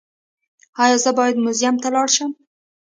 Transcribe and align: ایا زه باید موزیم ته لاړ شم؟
ایا 0.83 0.97
زه 1.03 1.11
باید 1.17 1.41
موزیم 1.43 1.75
ته 1.83 1.87
لاړ 1.95 2.07
شم؟ 2.15 2.31